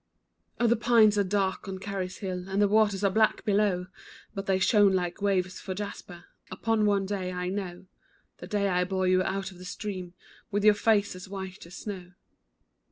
Oh 0.59 0.65
the 0.65 0.75
pines 0.75 1.15
are 1.19 1.23
dark 1.23 1.67
on 1.67 1.77
Carey's 1.77 2.17
hill, 2.17 2.49
And 2.49 2.59
the 2.59 2.67
waters 2.67 3.03
are 3.03 3.11
black 3.11 3.45
below, 3.45 3.85
But 4.33 4.47
they 4.47 4.57
shone 4.57 4.93
like 4.95 5.21
waves 5.21 5.61
of 5.69 5.77
jasper 5.77 6.25
Upon 6.49 6.87
one 6.87 7.05
day 7.05 7.31
I 7.31 7.49
know, 7.49 7.85
The 8.37 8.47
day 8.47 8.67
I 8.67 8.83
bore 8.83 9.05
you 9.07 9.21
out 9.21 9.51
of 9.51 9.59
the 9.59 9.63
stream, 9.65 10.15
With 10.49 10.63
your 10.63 10.73
face 10.73 11.15
as 11.15 11.29
white 11.29 11.67
as 11.67 11.75
snow. 11.75 12.13